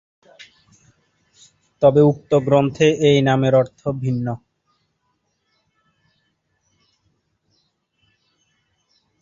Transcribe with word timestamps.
তবে 1.81 2.01
উক্ত 2.01 2.31
গ্রন্থে 2.47 2.87
এই 3.09 3.17
নামের 3.21 3.53
অর্থ 3.55 3.81
ভিন্ন। 4.01 4.27